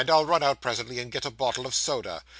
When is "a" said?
1.27-1.29